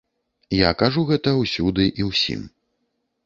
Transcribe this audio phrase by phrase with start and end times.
[0.59, 2.41] Я кажу гэта ўсюды і ўсім.